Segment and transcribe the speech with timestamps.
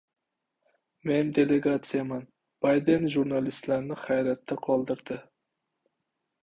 [1.09, 2.25] “Men delegatsiyaman”.
[2.67, 5.21] Bayden jurnalistlarni hayratda qoldirdi